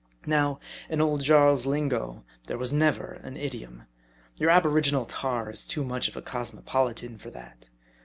Now, 0.25 0.59
in 0.89 0.99
old 0.99 1.23
Jarl's 1.23 1.67
lingo 1.67 2.23
there 2.47 2.57
was 2.57 2.73
never 2.73 3.19
an 3.23 3.37
idiom. 3.37 3.83
Your 4.39 4.49
aboriginal 4.49 5.05
tar 5.05 5.51
is 5.51 5.63
too 5.67 5.83
much 5.85 6.07
of 6.07 6.17
a 6.17 6.23
cosmopolitan 6.23 7.19
for 7.19 7.29
that. 7.29 7.67